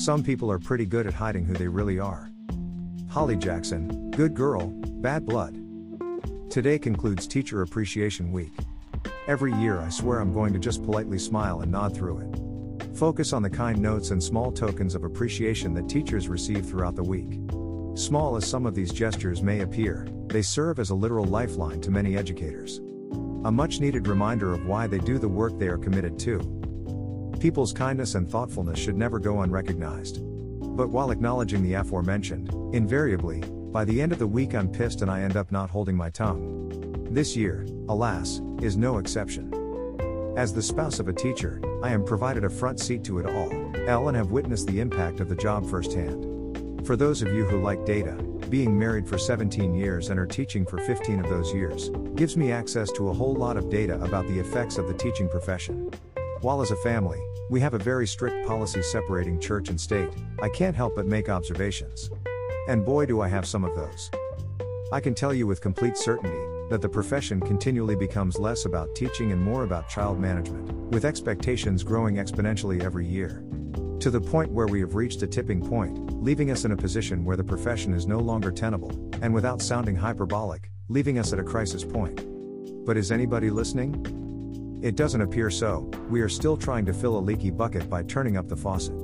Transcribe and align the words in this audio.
Some 0.00 0.22
people 0.22 0.50
are 0.50 0.58
pretty 0.58 0.86
good 0.86 1.06
at 1.06 1.12
hiding 1.12 1.44
who 1.44 1.52
they 1.52 1.68
really 1.68 1.98
are. 1.98 2.30
Holly 3.10 3.36
Jackson, 3.36 4.10
good 4.12 4.32
girl, 4.32 4.68
bad 5.02 5.26
blood. 5.26 5.60
Today 6.50 6.78
concludes 6.78 7.26
Teacher 7.26 7.60
Appreciation 7.60 8.32
Week. 8.32 8.50
Every 9.26 9.52
year 9.52 9.78
I 9.78 9.90
swear 9.90 10.20
I'm 10.20 10.32
going 10.32 10.54
to 10.54 10.58
just 10.58 10.82
politely 10.84 11.18
smile 11.18 11.60
and 11.60 11.70
nod 11.70 11.94
through 11.94 12.20
it. 12.20 12.96
Focus 12.96 13.34
on 13.34 13.42
the 13.42 13.50
kind 13.50 13.78
notes 13.78 14.10
and 14.10 14.22
small 14.22 14.50
tokens 14.50 14.94
of 14.94 15.04
appreciation 15.04 15.74
that 15.74 15.90
teachers 15.90 16.28
receive 16.28 16.64
throughout 16.64 16.96
the 16.96 17.02
week. 17.02 17.38
Small 17.94 18.36
as 18.36 18.48
some 18.48 18.64
of 18.64 18.74
these 18.74 18.92
gestures 18.94 19.42
may 19.42 19.60
appear, 19.60 20.08
they 20.28 20.40
serve 20.40 20.78
as 20.78 20.88
a 20.88 20.94
literal 20.94 21.26
lifeline 21.26 21.82
to 21.82 21.90
many 21.90 22.16
educators. 22.16 22.78
A 23.44 23.52
much 23.52 23.80
needed 23.80 24.08
reminder 24.08 24.54
of 24.54 24.64
why 24.64 24.86
they 24.86 24.98
do 24.98 25.18
the 25.18 25.28
work 25.28 25.58
they 25.58 25.68
are 25.68 25.76
committed 25.76 26.18
to. 26.20 26.59
People's 27.40 27.72
kindness 27.72 28.16
and 28.16 28.30
thoughtfulness 28.30 28.78
should 28.78 28.98
never 28.98 29.18
go 29.18 29.40
unrecognized. 29.40 30.20
But 30.76 30.90
while 30.90 31.10
acknowledging 31.10 31.62
the 31.62 31.72
aforementioned, 31.72 32.52
invariably, 32.74 33.40
by 33.72 33.86
the 33.86 34.02
end 34.02 34.12
of 34.12 34.18
the 34.18 34.26
week 34.26 34.54
I'm 34.54 34.70
pissed 34.70 35.00
and 35.00 35.10
I 35.10 35.22
end 35.22 35.38
up 35.38 35.50
not 35.50 35.70
holding 35.70 35.96
my 35.96 36.10
tongue. 36.10 37.06
This 37.10 37.34
year, 37.34 37.64
alas, 37.88 38.42
is 38.60 38.76
no 38.76 38.98
exception. 38.98 39.54
As 40.36 40.52
the 40.52 40.60
spouse 40.60 41.00
of 41.00 41.08
a 41.08 41.14
teacher, 41.14 41.62
I 41.82 41.92
am 41.92 42.04
provided 42.04 42.44
a 42.44 42.50
front 42.50 42.78
seat 42.78 43.02
to 43.04 43.20
it 43.20 43.26
all, 43.26 43.50
L 43.88 44.08
and 44.08 44.16
have 44.18 44.32
witnessed 44.32 44.66
the 44.66 44.80
impact 44.80 45.20
of 45.20 45.30
the 45.30 45.34
job 45.34 45.64
firsthand. 45.66 46.86
For 46.86 46.94
those 46.94 47.22
of 47.22 47.32
you 47.32 47.46
who 47.46 47.62
like 47.62 47.86
data, 47.86 48.12
being 48.50 48.78
married 48.78 49.08
for 49.08 49.16
17 49.16 49.72
years 49.72 50.10
and 50.10 50.20
are 50.20 50.26
teaching 50.26 50.66
for 50.66 50.76
15 50.76 51.20
of 51.24 51.30
those 51.30 51.54
years, 51.54 51.88
gives 52.16 52.36
me 52.36 52.52
access 52.52 52.92
to 52.92 53.08
a 53.08 53.14
whole 53.14 53.34
lot 53.34 53.56
of 53.56 53.70
data 53.70 53.98
about 54.02 54.26
the 54.28 54.38
effects 54.38 54.76
of 54.76 54.88
the 54.88 54.94
teaching 54.94 55.28
profession. 55.28 55.90
While 56.42 56.62
as 56.62 56.70
a 56.70 56.76
family, 56.76 57.20
we 57.50 57.60
have 57.60 57.74
a 57.74 57.78
very 57.78 58.06
strict 58.06 58.46
policy 58.46 58.80
separating 58.80 59.38
church 59.38 59.68
and 59.68 59.78
state, 59.78 60.08
I 60.42 60.48
can't 60.48 60.74
help 60.74 60.96
but 60.96 61.06
make 61.06 61.28
observations. 61.28 62.08
And 62.66 62.82
boy 62.82 63.04
do 63.04 63.20
I 63.20 63.28
have 63.28 63.46
some 63.46 63.62
of 63.62 63.76
those. 63.76 64.10
I 64.90 65.00
can 65.00 65.14
tell 65.14 65.34
you 65.34 65.46
with 65.46 65.60
complete 65.60 65.98
certainty 65.98 66.38
that 66.70 66.80
the 66.80 66.88
profession 66.88 67.40
continually 67.40 67.94
becomes 67.94 68.38
less 68.38 68.64
about 68.64 68.94
teaching 68.94 69.32
and 69.32 69.42
more 69.42 69.64
about 69.64 69.90
child 69.90 70.18
management, 70.18 70.72
with 70.90 71.04
expectations 71.04 71.84
growing 71.84 72.14
exponentially 72.14 72.82
every 72.82 73.06
year. 73.06 73.44
To 73.98 74.10
the 74.10 74.20
point 74.20 74.50
where 74.50 74.66
we 74.66 74.80
have 74.80 74.94
reached 74.94 75.20
a 75.22 75.26
tipping 75.26 75.60
point, 75.60 76.22
leaving 76.22 76.50
us 76.50 76.64
in 76.64 76.72
a 76.72 76.76
position 76.76 77.22
where 77.22 77.36
the 77.36 77.44
profession 77.44 77.92
is 77.92 78.06
no 78.06 78.18
longer 78.18 78.50
tenable, 78.50 79.10
and 79.20 79.34
without 79.34 79.60
sounding 79.60 79.96
hyperbolic, 79.96 80.70
leaving 80.88 81.18
us 81.18 81.34
at 81.34 81.38
a 81.38 81.44
crisis 81.44 81.84
point. 81.84 82.24
But 82.86 82.96
is 82.96 83.12
anybody 83.12 83.50
listening? 83.50 84.19
It 84.82 84.96
doesn't 84.96 85.20
appear 85.20 85.50
so, 85.50 85.90
we 86.08 86.22
are 86.22 86.28
still 86.28 86.56
trying 86.56 86.86
to 86.86 86.94
fill 86.94 87.18
a 87.18 87.20
leaky 87.20 87.50
bucket 87.50 87.90
by 87.90 88.02
turning 88.04 88.38
up 88.38 88.48
the 88.48 88.56
faucet. 88.56 88.94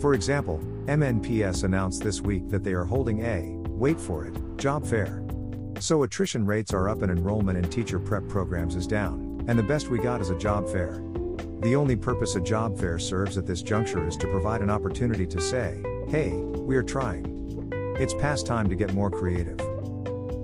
For 0.00 0.14
example, 0.14 0.60
MNPS 0.84 1.64
announced 1.64 2.04
this 2.04 2.20
week 2.20 2.48
that 2.48 2.62
they 2.62 2.74
are 2.74 2.84
holding 2.84 3.24
a, 3.24 3.56
wait 3.68 3.98
for 3.98 4.24
it, 4.24 4.36
job 4.56 4.86
fair. 4.86 5.24
So 5.80 6.04
attrition 6.04 6.46
rates 6.46 6.72
are 6.72 6.88
up 6.88 7.02
and 7.02 7.10
enrollment 7.10 7.58
in 7.58 7.68
teacher 7.68 7.98
prep 7.98 8.28
programs 8.28 8.76
is 8.76 8.86
down, 8.86 9.44
and 9.48 9.58
the 9.58 9.64
best 9.64 9.88
we 9.88 9.98
got 9.98 10.20
is 10.20 10.30
a 10.30 10.38
job 10.38 10.68
fair. 10.68 11.02
The 11.60 11.74
only 11.74 11.96
purpose 11.96 12.36
a 12.36 12.40
job 12.40 12.78
fair 12.78 12.96
serves 13.00 13.36
at 13.36 13.46
this 13.46 13.62
juncture 13.62 14.06
is 14.06 14.16
to 14.18 14.28
provide 14.28 14.60
an 14.60 14.70
opportunity 14.70 15.26
to 15.26 15.40
say, 15.40 15.82
hey, 16.08 16.36
we 16.36 16.76
are 16.76 16.84
trying. 16.84 17.32
It's 17.98 18.14
past 18.14 18.46
time 18.46 18.68
to 18.68 18.76
get 18.76 18.94
more 18.94 19.10
creative. 19.10 19.58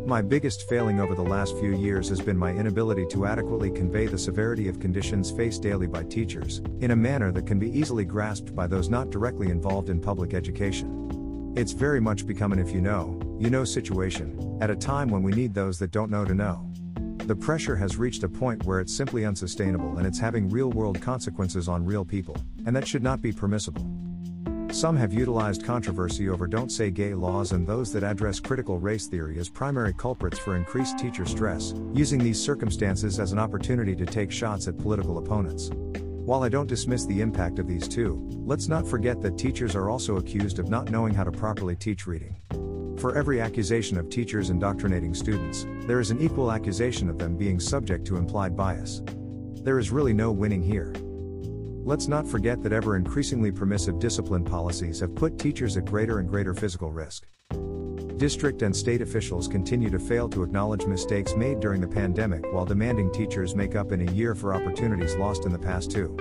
My 0.05 0.21
biggest 0.21 0.69
failing 0.69 0.99
over 0.99 1.15
the 1.15 1.23
last 1.23 1.57
few 1.59 1.77
years 1.77 2.09
has 2.09 2.21
been 2.21 2.37
my 2.37 2.51
inability 2.51 3.07
to 3.11 3.25
adequately 3.25 3.71
convey 3.71 4.07
the 4.07 4.19
severity 4.19 4.67
of 4.67 4.81
conditions 4.81 5.31
faced 5.31 5.63
daily 5.63 5.87
by 5.87 6.03
teachers, 6.03 6.61
in 6.81 6.91
a 6.91 6.97
manner 6.97 7.31
that 7.31 7.47
can 7.47 7.61
be 7.61 7.71
easily 7.71 8.05
grasped 8.05 8.53
by 8.53 8.67
those 8.67 8.89
not 8.89 9.11
directly 9.11 9.49
involved 9.49 9.91
in 9.91 10.01
public 10.01 10.35
education. 10.35 11.53
It's 11.57 11.71
very 11.71 12.01
much 12.01 12.27
become 12.27 12.53
an 12.53 12.59
if 12.59 12.73
you 12.73 12.81
know, 12.81 13.21
you 13.39 13.49
know 13.49 13.63
situation, 13.63 14.59
at 14.61 14.71
a 14.71 14.77
time 14.77 15.09
when 15.09 15.23
we 15.23 15.31
need 15.31 15.55
those 15.55 15.79
that 15.79 15.93
don't 15.93 16.11
know 16.11 16.25
to 16.25 16.35
know. 16.35 16.69
The 17.19 17.37
pressure 17.37 17.77
has 17.77 17.97
reached 17.97 18.25
a 18.25 18.29
point 18.29 18.65
where 18.65 18.81
it's 18.81 18.93
simply 18.93 19.25
unsustainable 19.25 19.99
and 19.99 20.07
it's 20.07 20.19
having 20.19 20.49
real 20.49 20.71
world 20.71 21.01
consequences 21.01 21.69
on 21.69 21.85
real 21.85 22.05
people, 22.05 22.37
and 22.67 22.75
that 22.75 22.89
should 22.89 23.05
not 23.05 23.23
be 23.23 23.31
permissible. 23.31 23.87
Some 24.73 24.97
have 24.97 25.13
utilized 25.13 25.67
controversy 25.67 26.31
over 26.31 26.47
don't 26.47 26.73
say 26.73 26.91
gay 26.91 27.13
laws 27.13 27.53
and 27.53 27.67
those 27.67 27.93
that 27.93 28.03
address 28.03 28.41
critical 28.41 28.79
race 28.79 29.07
theory 29.07 29.39
as 29.39 29.51
primary 29.51 29.93
culprits 29.93 30.39
for 30.39 30.57
increased 30.57 30.99
teacher 30.99 31.27
stress, 31.27 31.75
using 31.93 32.19
these 32.19 32.43
circumstances 32.43 33.21
as 33.21 33.33
an 33.33 33.39
opportunity 33.39 33.95
to 33.95 34.07
take 34.07 34.33
shots 34.33 34.69
at 34.69 34.79
political 34.79 35.19
opponents. 35.19 35.69
While 36.25 36.43
I 36.43 36.49
don't 36.49 36.69
dismiss 36.69 37.05
the 37.05 37.21
impact 37.21 37.59
of 37.59 37.69
these 37.69 37.87
two, 37.87 38.27
let's 38.47 38.67
not 38.67 38.89
forget 38.89 39.21
that 39.21 39.37
teachers 39.37 39.77
are 39.77 39.91
also 39.91 40.17
accused 40.17 40.59
of 40.59 40.71
not 40.71 40.91
knowing 40.91 41.13
how 41.13 41.25
to 41.25 41.33
properly 41.33 41.77
teach 41.77 42.07
reading. 42.07 42.35
For 42.99 43.15
every 43.15 43.43
accusation 43.43 43.99
of 43.99 44.09
teachers 44.09 44.49
indoctrinating 44.49 45.13
students, 45.13 45.67
there 45.87 46.01
is 46.01 46.11
an 46.11 46.23
equal 46.23 46.51
accusation 46.51 47.11
of 47.11 47.19
them 47.19 47.37
being 47.37 47.61
subject 47.61 48.07
to 48.07 48.17
implied 48.17 48.57
bias. 48.57 49.03
There 49.65 49.79
is 49.79 49.91
really 49.91 50.15
no 50.15 50.33
winning 50.33 50.63
here. 50.63 50.95
Let's 51.85 52.07
not 52.07 52.29
forget 52.29 52.63
that 52.63 52.73
ever 52.73 52.95
increasingly 52.95 53.51
permissive 53.51 53.99
discipline 53.99 54.45
policies 54.45 55.01
have 55.01 55.17
put 55.17 55.37
teachers 55.37 55.77
at 55.77 55.85
greater 55.85 56.21
and 56.21 56.29
greater 56.29 56.55
physical 56.55 56.93
risk. 56.93 57.27
District 58.19 58.63
and 58.63 58.75
state 58.75 59.03
officials 59.03 59.49
continue 59.49 59.91
to 59.91 59.99
fail 59.99 60.29
to 60.29 60.45
acknowledge 60.45 60.87
mistakes 60.87 61.35
made 61.35 61.59
during 61.59 61.81
the 61.81 61.89
pandemic 61.89 62.45
while 62.53 62.65
demanding 62.65 63.11
teachers 63.11 63.57
make 63.57 63.75
up 63.75 63.91
in 63.91 64.09
a 64.09 64.13
year 64.13 64.37
for 64.37 64.55
opportunities 64.55 65.17
lost 65.17 65.45
in 65.45 65.51
the 65.51 65.59
past 65.59 65.91
too. 65.91 66.17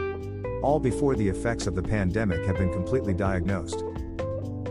All 0.63 0.79
before 0.79 1.15
the 1.15 1.29
effects 1.29 1.67
of 1.67 1.75
the 1.75 1.83
pandemic 1.83 2.43
have 2.47 2.57
been 2.57 2.73
completely 2.73 3.13
diagnosed. 3.13 3.83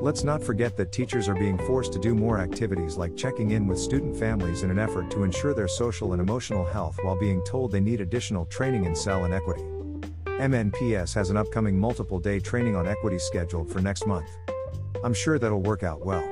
Let's 0.01 0.25
not 0.25 0.43
forget 0.43 0.77
that 0.77 0.91
teachers 0.91 1.29
are 1.29 1.37
being 1.37 1.59
forced 1.59 1.93
to 1.93 2.01
do 2.01 2.17
more 2.17 2.41
activities 2.41 2.97
like 2.97 3.17
checking 3.17 3.53
in 3.53 3.69
with 3.69 3.79
student 3.79 4.17
families 4.17 4.65
in 4.65 4.73
an 4.73 4.79
effort 4.81 5.09
to 5.13 5.23
ensure 5.23 5.55
their 5.55 5.69
social 5.69 6.15
and 6.15 6.21
emotional 6.21 6.65
health 6.65 6.99
while 7.03 7.19
being 7.21 7.45
told 7.45 7.71
they 7.71 7.79
need 7.79 8.01
additional 8.01 8.45
training 8.47 8.87
in 8.87 8.97
SEL 8.97 9.25
and 9.25 9.33
equity. 9.33 9.63
MNPS 10.41 11.15
has 11.17 11.29
an 11.29 11.37
upcoming 11.37 11.79
multiple 11.79 12.19
day 12.19 12.41
training 12.41 12.75
on 12.75 12.89
equity 12.89 13.19
scheduled 13.19 13.71
for 13.71 13.83
next 13.83 14.07
month. 14.07 14.31
I'm 15.05 15.13
sure 15.13 15.39
that'll 15.39 15.61
work 15.61 15.83
out 15.83 16.03
well. 16.03 16.27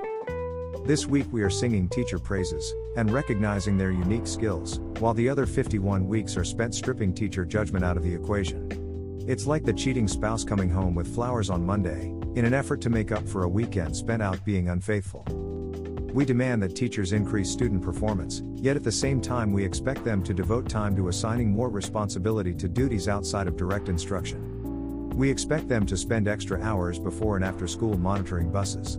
This 0.87 1.05
week 1.05 1.27
we 1.31 1.43
are 1.43 1.51
singing 1.51 1.91
teacher 1.91 2.19
praises 2.19 2.73
and 2.97 3.11
recognizing 3.11 3.77
their 3.77 3.91
unique 3.91 4.27
skills, 4.27 4.79
while 5.01 5.13
the 5.13 5.29
other 5.29 5.45
51 5.45 6.09
weeks 6.09 6.39
are 6.39 6.45
spent 6.45 6.75
stripping 6.75 7.13
teacher 7.13 7.45
judgment 7.45 7.85
out 7.85 7.99
of 7.99 8.03
the 8.03 8.15
equation. 8.15 9.23
It's 9.29 9.47
like 9.47 9.65
the 9.65 9.75
cheating 9.75 10.09
spouse 10.09 10.43
coming 10.43 10.71
home 10.71 10.95
with 10.95 11.15
flowers 11.15 11.51
on 11.51 11.67
Monday, 11.67 12.07
in 12.35 12.47
an 12.47 12.55
effort 12.55 12.81
to 12.81 12.91
make 12.91 13.13
up 13.13 13.29
for 13.29 13.43
a 13.43 13.49
weekend 13.49 13.95
spent 13.95 14.23
out 14.23 14.43
being 14.43 14.71
unfaithful. 14.71 15.27
We 16.13 16.25
demand 16.25 16.63
that 16.63 16.75
teachers 16.75 17.13
increase 17.13 17.51
student 17.51 17.83
performance, 17.83 18.43
yet 18.55 18.77
at 18.77 18.83
the 18.83 18.91
same 18.91 19.21
time, 19.21 19.53
we 19.53 19.65
expect 19.65 20.05
them 20.05 20.23
to 20.25 20.33
devote 20.33 20.69
time 20.69 20.97
to 20.97 21.09
assigning 21.09 21.51
more 21.51 21.69
responsibility 21.69 22.55
to 22.55 22.69
duties 22.69 23.09
outside 23.09 23.47
of 23.47 23.57
direct 23.57 23.89
instruction. 23.89 25.11
We 25.11 25.31
expect 25.31 25.69
them 25.69 25.85
to 25.87 25.97
spend 25.97 26.27
extra 26.27 26.63
hours 26.63 26.99
before 26.99 27.37
and 27.37 27.45
after 27.45 27.67
school 27.67 27.99
monitoring 27.99 28.51
buses. 28.51 28.99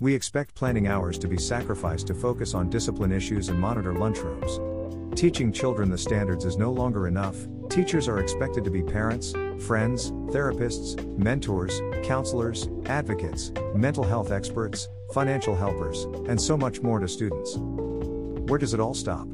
We 0.00 0.14
expect 0.14 0.54
planning 0.54 0.88
hours 0.88 1.18
to 1.18 1.28
be 1.28 1.36
sacrificed 1.36 2.06
to 2.06 2.14
focus 2.14 2.54
on 2.54 2.70
discipline 2.70 3.12
issues 3.12 3.48
and 3.48 3.58
monitor 3.58 3.92
lunchrooms. 3.92 5.16
Teaching 5.16 5.52
children 5.52 5.90
the 5.90 5.98
standards 5.98 6.44
is 6.44 6.56
no 6.56 6.72
longer 6.72 7.08
enough, 7.08 7.36
teachers 7.68 8.08
are 8.08 8.20
expected 8.20 8.64
to 8.64 8.70
be 8.70 8.82
parents, 8.82 9.32
friends, 9.66 10.12
therapists, 10.32 11.04
mentors, 11.18 11.82
counselors, 12.04 12.68
advocates, 12.86 13.52
mental 13.74 14.04
health 14.04 14.30
experts, 14.30 14.88
financial 15.12 15.56
helpers, 15.56 16.04
and 16.28 16.40
so 16.40 16.56
much 16.56 16.82
more 16.82 17.00
to 17.00 17.08
students. 17.08 17.56
Where 17.56 18.58
does 18.58 18.74
it 18.74 18.80
all 18.80 18.94
stop? 18.94 19.26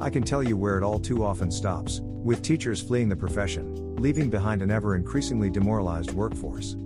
I 0.00 0.10
can 0.10 0.22
tell 0.22 0.42
you 0.42 0.56
where 0.56 0.78
it 0.78 0.84
all 0.84 1.00
too 1.00 1.24
often 1.24 1.50
stops 1.50 2.00
with 2.02 2.42
teachers 2.42 2.80
fleeing 2.80 3.08
the 3.08 3.16
profession, 3.16 3.96
leaving 3.96 4.30
behind 4.30 4.62
an 4.62 4.70
ever 4.70 4.94
increasingly 4.94 5.50
demoralized 5.50 6.12
workforce. 6.12 6.76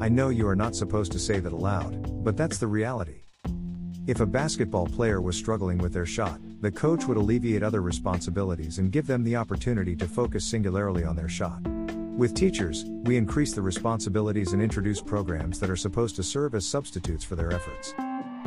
I 0.00 0.08
know 0.08 0.28
you 0.30 0.48
are 0.48 0.56
not 0.56 0.74
supposed 0.74 1.12
to 1.12 1.18
say 1.18 1.40
that 1.40 1.52
aloud, 1.52 2.24
but 2.24 2.36
that's 2.36 2.58
the 2.58 2.66
reality. 2.66 3.22
If 4.06 4.20
a 4.20 4.26
basketball 4.26 4.86
player 4.86 5.20
was 5.20 5.36
struggling 5.36 5.78
with 5.78 5.92
their 5.92 6.06
shot, 6.06 6.40
the 6.60 6.70
coach 6.70 7.06
would 7.06 7.16
alleviate 7.16 7.62
other 7.62 7.82
responsibilities 7.82 8.78
and 8.78 8.92
give 8.92 9.06
them 9.06 9.24
the 9.24 9.36
opportunity 9.36 9.96
to 9.96 10.06
focus 10.06 10.44
singularly 10.44 11.04
on 11.04 11.16
their 11.16 11.28
shot. 11.28 11.60
With 12.16 12.34
teachers, 12.34 12.86
we 13.02 13.18
increase 13.18 13.52
the 13.52 13.60
responsibilities 13.60 14.54
and 14.54 14.62
introduce 14.62 15.02
programs 15.02 15.60
that 15.60 15.68
are 15.68 15.76
supposed 15.76 16.16
to 16.16 16.22
serve 16.22 16.54
as 16.54 16.66
substitutes 16.66 17.22
for 17.22 17.36
their 17.36 17.52
efforts. 17.52 17.92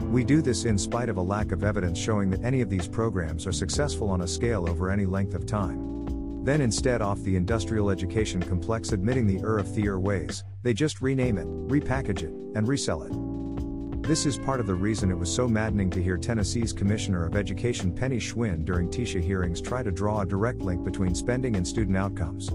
We 0.05 0.23
do 0.23 0.41
this 0.41 0.65
in 0.65 0.75
spite 0.75 1.07
of 1.07 1.17
a 1.17 1.21
lack 1.21 1.51
of 1.51 1.63
evidence 1.63 1.99
showing 1.99 2.31
that 2.31 2.43
any 2.43 2.61
of 2.61 2.69
these 2.71 2.87
programs 2.87 3.45
are 3.45 3.51
successful 3.51 4.09
on 4.09 4.21
a 4.21 4.27
scale 4.27 4.67
over 4.67 4.89
any 4.89 5.05
length 5.05 5.35
of 5.35 5.45
time. 5.45 6.43
Then 6.43 6.61
instead 6.61 7.03
off 7.03 7.21
the 7.21 7.35
industrial 7.35 7.91
education 7.91 8.41
complex 8.41 8.91
admitting 8.91 9.27
the 9.27 9.45
er 9.45 9.59
of 9.59 9.71
theer 9.71 9.99
ways, 9.99 10.43
they 10.63 10.73
just 10.73 10.99
rename 10.99 11.37
it, 11.37 11.45
repackage 11.67 12.23
it, 12.23 12.33
and 12.55 12.67
resell 12.67 13.03
it. 13.03 14.01
This 14.01 14.25
is 14.25 14.39
part 14.39 14.59
of 14.59 14.65
the 14.65 14.73
reason 14.73 15.11
it 15.11 15.19
was 15.19 15.31
so 15.31 15.47
maddening 15.47 15.91
to 15.91 16.01
hear 16.01 16.17
Tennessee's 16.17 16.73
Commissioner 16.73 17.23
of 17.23 17.35
Education 17.35 17.93
Penny 17.93 18.17
Schwinn 18.17 18.65
during 18.65 18.89
TISA 18.89 19.21
hearings 19.21 19.61
try 19.61 19.83
to 19.83 19.91
draw 19.91 20.21
a 20.21 20.25
direct 20.25 20.61
link 20.61 20.83
between 20.83 21.13
spending 21.13 21.55
and 21.55 21.67
student 21.67 21.97
outcomes. 21.97 22.49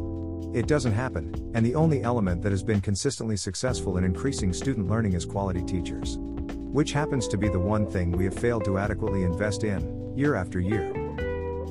It 0.54 0.68
doesn't 0.68 0.92
happen, 0.92 1.34
and 1.54 1.66
the 1.66 1.74
only 1.74 2.02
element 2.02 2.42
that 2.42 2.52
has 2.52 2.62
been 2.62 2.80
consistently 2.80 3.36
successful 3.36 3.96
in 3.98 4.04
increasing 4.04 4.52
student 4.52 4.88
learning 4.88 5.14
is 5.14 5.24
quality 5.24 5.62
teachers. 5.64 6.18
Which 6.20 6.92
happens 6.92 7.26
to 7.28 7.36
be 7.36 7.48
the 7.48 7.58
one 7.58 7.90
thing 7.90 8.12
we 8.12 8.24
have 8.24 8.38
failed 8.38 8.64
to 8.66 8.78
adequately 8.78 9.24
invest 9.24 9.64
in, 9.64 10.16
year 10.16 10.34
after 10.34 10.60
year. 10.60 10.92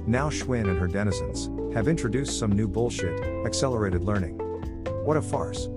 Now 0.05 0.29
Schwinn 0.29 0.67
and 0.69 0.77
her 0.77 0.87
denizens 0.87 1.49
have 1.73 1.87
introduced 1.87 2.37
some 2.37 2.51
new 2.51 2.67
bullshit, 2.67 3.23
accelerated 3.45 4.03
learning. 4.03 4.37
What 5.05 5.17
a 5.17 5.21
farce. 5.21 5.69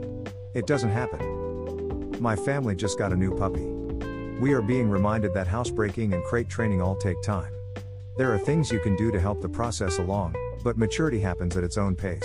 It 0.55 0.67
doesn't 0.67 0.91
happen. 0.91 2.21
My 2.21 2.35
family 2.35 2.75
just 2.75 2.99
got 2.99 3.13
a 3.13 3.17
new 3.17 3.37
puppy. 3.37 3.67
We 4.41 4.53
are 4.53 4.63
being 4.63 4.91
reminded 4.91 5.33
that 5.35 5.47
housebreaking 5.47 6.13
and 6.13 6.25
crate 6.25 6.49
training 6.49 6.83
all 6.83 6.97
take 6.97 7.23
time. 7.23 7.53
There 8.17 8.33
are 8.33 8.39
things 8.39 8.73
you 8.73 8.81
can 8.81 8.97
do 8.97 9.11
to 9.13 9.21
help 9.21 9.41
the 9.41 9.49
process 9.49 9.99
along, 9.99 10.35
but 10.65 10.77
maturity 10.77 11.21
happens 11.21 11.57
at 11.57 11.65
its 11.65 11.79
own 11.79 11.95
pace. 11.95 12.25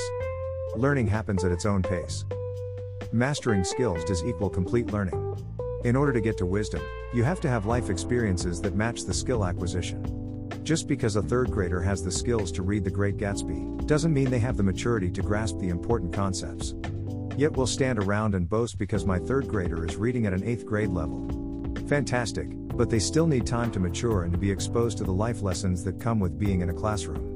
Learning 0.77 1.05
happens 1.05 1.43
at 1.43 1.51
its 1.51 1.65
own 1.65 1.81
pace. 1.81 2.23
Mastering 3.11 3.63
skills 3.65 4.05
does 4.05 4.23
equal 4.23 4.49
complete 4.49 4.93
learning. 4.93 5.35
In 5.83 5.97
order 5.97 6.13
to 6.13 6.21
get 6.21 6.37
to 6.37 6.45
wisdom, 6.45 6.81
you 7.13 7.23
have 7.23 7.41
to 7.41 7.49
have 7.49 7.65
life 7.65 7.89
experiences 7.89 8.61
that 8.61 8.75
match 8.75 9.03
the 9.03 9.13
skill 9.13 9.43
acquisition. 9.43 10.49
Just 10.63 10.87
because 10.87 11.17
a 11.17 11.21
third 11.21 11.51
grader 11.51 11.81
has 11.81 12.03
the 12.03 12.11
skills 12.11 12.53
to 12.53 12.61
read 12.61 12.85
The 12.85 12.89
Great 12.89 13.17
Gatsby, 13.17 13.85
doesn't 13.85 14.13
mean 14.13 14.29
they 14.29 14.39
have 14.39 14.55
the 14.55 14.63
maturity 14.63 15.11
to 15.11 15.21
grasp 15.21 15.59
the 15.59 15.67
important 15.67 16.13
concepts. 16.13 16.73
Yet 17.35 17.51
we'll 17.51 17.67
stand 17.67 17.99
around 17.99 18.33
and 18.33 18.47
boast 18.47 18.77
because 18.77 19.05
my 19.05 19.19
third 19.19 19.49
grader 19.49 19.85
is 19.85 19.97
reading 19.97 20.25
at 20.25 20.33
an 20.33 20.43
eighth 20.45 20.65
grade 20.65 20.89
level. 20.89 21.27
Fantastic, 21.87 22.47
but 22.77 22.89
they 22.89 22.99
still 22.99 23.27
need 23.27 23.45
time 23.45 23.71
to 23.71 23.79
mature 23.81 24.23
and 24.23 24.31
to 24.31 24.37
be 24.37 24.49
exposed 24.49 24.99
to 24.99 25.03
the 25.03 25.11
life 25.11 25.41
lessons 25.41 25.83
that 25.83 25.99
come 25.99 26.19
with 26.19 26.39
being 26.39 26.61
in 26.61 26.69
a 26.69 26.73
classroom. 26.73 27.35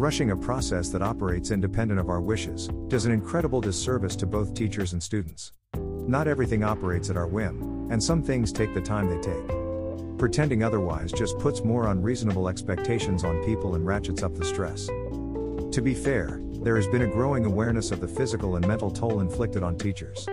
Rushing 0.00 0.30
a 0.30 0.36
process 0.36 0.88
that 0.88 1.02
operates 1.02 1.50
independent 1.50 2.00
of 2.00 2.08
our 2.08 2.22
wishes 2.22 2.70
does 2.88 3.04
an 3.04 3.12
incredible 3.12 3.60
disservice 3.60 4.16
to 4.16 4.26
both 4.26 4.54
teachers 4.54 4.94
and 4.94 5.02
students. 5.02 5.52
Not 5.76 6.26
everything 6.26 6.64
operates 6.64 7.10
at 7.10 7.18
our 7.18 7.26
whim, 7.26 7.90
and 7.90 8.02
some 8.02 8.22
things 8.22 8.50
take 8.50 8.72
the 8.72 8.80
time 8.80 9.10
they 9.10 9.20
take. 9.20 10.18
Pretending 10.18 10.64
otherwise 10.64 11.12
just 11.12 11.38
puts 11.38 11.62
more 11.62 11.88
unreasonable 11.88 12.48
expectations 12.48 13.24
on 13.24 13.44
people 13.44 13.74
and 13.74 13.86
ratchets 13.86 14.22
up 14.22 14.34
the 14.34 14.42
stress. 14.46 14.86
To 14.86 15.82
be 15.84 15.92
fair, 15.92 16.40
there 16.62 16.76
has 16.76 16.86
been 16.86 17.02
a 17.02 17.06
growing 17.06 17.44
awareness 17.44 17.90
of 17.90 18.00
the 18.00 18.08
physical 18.08 18.56
and 18.56 18.66
mental 18.66 18.90
toll 18.90 19.20
inflicted 19.20 19.62
on 19.62 19.76
teachers. 19.76 20.26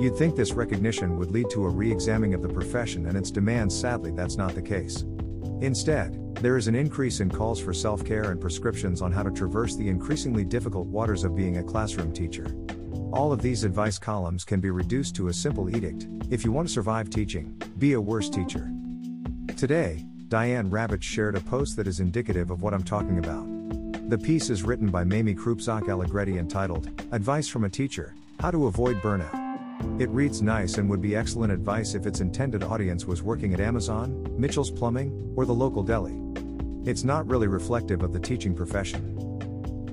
You'd 0.00 0.16
think 0.16 0.34
this 0.34 0.54
recognition 0.54 1.16
would 1.16 1.30
lead 1.30 1.48
to 1.50 1.64
a 1.64 1.70
re 1.70 1.92
examining 1.92 2.34
of 2.34 2.42
the 2.42 2.52
profession 2.52 3.06
and 3.06 3.16
its 3.16 3.30
demands, 3.30 3.78
sadly, 3.78 4.10
that's 4.10 4.36
not 4.36 4.56
the 4.56 4.62
case. 4.62 5.04
Instead, 5.60 6.25
there 6.40 6.56
is 6.56 6.68
an 6.68 6.74
increase 6.74 7.20
in 7.20 7.30
calls 7.30 7.60
for 7.60 7.72
self 7.72 8.04
care 8.04 8.30
and 8.30 8.40
prescriptions 8.40 9.02
on 9.02 9.12
how 9.12 9.22
to 9.22 9.30
traverse 9.30 9.76
the 9.76 9.88
increasingly 9.88 10.44
difficult 10.44 10.86
waters 10.86 11.24
of 11.24 11.34
being 11.34 11.58
a 11.58 11.62
classroom 11.62 12.12
teacher. 12.12 12.54
All 13.12 13.32
of 13.32 13.40
these 13.40 13.64
advice 13.64 13.98
columns 13.98 14.44
can 14.44 14.60
be 14.60 14.70
reduced 14.70 15.16
to 15.16 15.28
a 15.28 15.32
simple 15.32 15.74
edict 15.74 16.08
if 16.30 16.44
you 16.44 16.52
want 16.52 16.68
to 16.68 16.74
survive 16.74 17.08
teaching, 17.08 17.60
be 17.78 17.94
a 17.94 18.00
worse 18.00 18.28
teacher. 18.28 18.70
Today, 19.56 20.04
Diane 20.28 20.70
Ravitch 20.70 21.02
shared 21.02 21.36
a 21.36 21.40
post 21.40 21.76
that 21.76 21.86
is 21.86 22.00
indicative 22.00 22.50
of 22.50 22.62
what 22.62 22.74
I'm 22.74 22.82
talking 22.82 23.18
about. 23.18 23.46
The 24.10 24.18
piece 24.18 24.50
is 24.50 24.62
written 24.62 24.90
by 24.90 25.04
Mamie 25.04 25.34
Krupczak 25.34 25.88
Allegretti 25.88 26.38
entitled, 26.38 26.90
Advice 27.12 27.48
from 27.48 27.64
a 27.64 27.70
Teacher 27.70 28.14
How 28.40 28.50
to 28.50 28.66
Avoid 28.66 29.00
Burnout. 29.00 29.45
It 29.98 30.08
reads 30.10 30.42
nice 30.42 30.78
and 30.78 30.88
would 30.90 31.00
be 31.00 31.16
excellent 31.16 31.52
advice 31.52 31.94
if 31.94 32.06
its 32.06 32.20
intended 32.20 32.62
audience 32.62 33.06
was 33.06 33.22
working 33.22 33.54
at 33.54 33.60
Amazon, 33.60 34.26
Mitchell's 34.38 34.70
Plumbing, 34.70 35.32
or 35.36 35.46
the 35.46 35.54
local 35.54 35.82
deli. 35.82 36.20
It's 36.84 37.04
not 37.04 37.26
really 37.26 37.46
reflective 37.46 38.02
of 38.02 38.12
the 38.12 38.20
teaching 38.20 38.54
profession. 38.54 39.14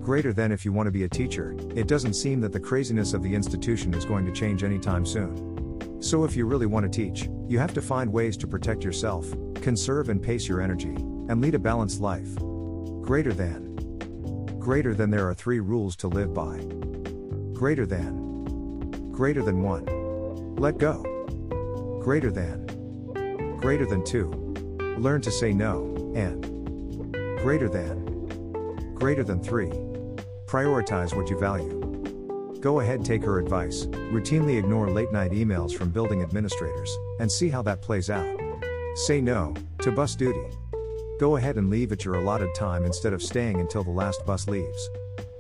Greater 0.01 0.33
than 0.33 0.51
if 0.51 0.65
you 0.65 0.74
want 0.74 0.88
to 0.88 0.91
be 0.91 1.03
a 1.03 1.09
teacher, 1.09 1.56
it 1.75 1.88
doesn't 1.88 2.13
seem 2.13 2.41
that 2.41 2.51
the 2.51 2.59
craziness 2.59 3.13
of 3.13 3.24
the 3.24 3.33
institution 3.33 3.94
is 3.94 4.06
going 4.06 4.25
to 4.25 4.31
change 4.31 4.63
anytime 4.63 5.06
soon. 5.06 6.01
So, 6.01 6.25
if 6.25 6.36
you 6.36 6.45
really 6.45 6.65
want 6.65 6.83
to 6.83 6.89
teach, 6.89 7.29
you 7.47 7.57
have 7.59 7.74
to 7.74 7.81
find 7.81 8.12
ways 8.12 8.36
to 8.38 8.47
protect 8.47 8.83
yourself, 8.83 9.33
conserve 9.62 10.09
and 10.09 10.21
pace 10.21 10.47
your 10.47 10.62
energy, 10.62 10.95
and 10.95 11.39
lead 11.41 11.56
a 11.56 11.59
balanced 11.59 12.01
life. 12.01 12.36
Greater 13.01 13.33
than. 13.33 14.57
Greater 14.59 14.94
than 14.94 15.09
there 15.09 15.29
are 15.29 15.33
three 15.33 15.62
rules 15.62 15.95
to 15.97 16.07
live 16.09 16.33
by. 16.33 16.57
Greater 17.53 17.86
than 17.86 18.23
Greater 19.24 19.42
than 19.42 19.64
1. 19.64 20.58
Let 20.58 20.78
go. 20.78 21.02
Greater 22.04 22.30
than. 22.30 22.68
Greater 23.56 23.86
than 23.86 24.04
2. 24.04 24.98
Learn 24.98 25.22
to 25.22 25.31
say 25.31 25.54
no, 25.54 25.96
and. 26.14 26.44
Greater 27.40 27.70
than. 27.70 28.04
Greater 28.96 29.24
than 29.24 29.42
3. 29.42 29.70
Prioritize 30.46 31.16
what 31.16 31.30
you 31.30 31.40
value. 31.40 32.60
Go 32.60 32.81
ahead, 32.81 33.06
take 33.06 33.24
her 33.24 33.40
advice, 33.40 33.86
routinely 34.12 34.60
ignore 34.60 34.90
late 34.90 35.14
night 35.14 35.31
emails 35.31 35.74
from 35.74 35.90
building 35.90 36.22
administrators, 36.22 36.94
and 37.22 37.31
see 37.31 37.48
how 37.48 37.62
that 37.62 37.81
plays 37.81 38.10
out. 38.10 38.38
Say 39.06 39.22
no 39.22 39.54
to 39.84 39.92
bus 39.94 40.18
duty. 40.18 40.50
Go 41.18 41.38
ahead 41.38 41.56
and 41.56 41.70
leave 41.70 41.94
at 41.94 42.04
your 42.04 42.16
allotted 42.16 42.54
time 42.56 42.84
instead 42.84 43.14
of 43.14 43.24
staying 43.24 43.62
until 43.62 43.86
the 43.86 43.90
last 43.90 44.25
bus 44.25 44.50
leaves. 44.50 44.90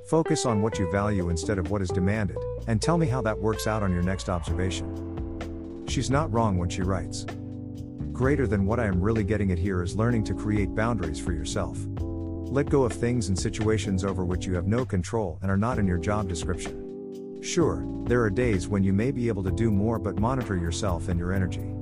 Focus 0.05 0.45
on 0.45 0.61
what 0.61 0.77
you 0.77 0.91
value 0.91 1.29
instead 1.29 1.57
of 1.57 1.71
what 1.71 1.81
is 1.81 1.89
demanded, 1.89 2.37
and 2.67 2.81
tell 2.81 2.97
me 2.97 3.07
how 3.07 3.21
that 3.21 3.39
works 3.39 3.67
out 3.67 3.81
on 3.81 3.93
your 3.93 4.03
next 4.03 4.27
observation. 4.27 5.85
She's 5.87 6.09
not 6.09 6.31
wrong 6.33 6.57
when 6.57 6.67
she 6.67 6.81
writes. 6.81 7.25
Greater 8.11 8.45
than 8.45 8.65
what 8.65 8.81
I 8.81 8.85
am 8.85 9.01
really 9.01 9.23
getting 9.23 9.51
at 9.51 9.57
here 9.57 9.81
is 9.81 9.95
learning 9.95 10.25
to 10.25 10.33
create 10.33 10.75
boundaries 10.75 11.19
for 11.19 11.31
yourself. 11.31 11.77
Let 11.97 12.69
go 12.69 12.83
of 12.83 12.91
things 12.91 13.29
and 13.29 13.39
situations 13.39 14.03
over 14.03 14.25
which 14.25 14.45
you 14.45 14.53
have 14.55 14.67
no 14.67 14.85
control 14.85 15.39
and 15.41 15.49
are 15.49 15.57
not 15.57 15.79
in 15.79 15.87
your 15.87 15.97
job 15.97 16.27
description. 16.27 17.41
Sure, 17.41 17.85
there 18.05 18.21
are 18.21 18.29
days 18.29 18.67
when 18.67 18.83
you 18.83 18.91
may 18.91 19.09
be 19.09 19.29
able 19.29 19.43
to 19.43 19.51
do 19.51 19.71
more, 19.71 19.99
but 19.99 20.19
monitor 20.19 20.57
yourself 20.57 21.07
and 21.07 21.17
your 21.17 21.31
energy. 21.31 21.73